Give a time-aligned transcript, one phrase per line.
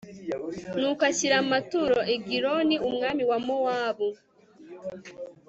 [0.79, 4.09] nuko ashyira amaturo egiloni, umwami wa mowabu